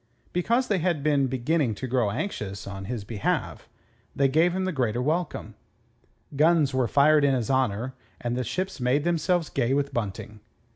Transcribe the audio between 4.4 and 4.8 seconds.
him the